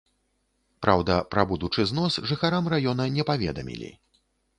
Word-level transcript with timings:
Праўда, 0.85 1.17
пра 1.33 1.43
будучы 1.51 1.85
знос 1.91 2.17
жыхарам 2.31 2.71
раёна 2.75 3.07
не 3.19 3.27
паведамілі. 3.29 3.93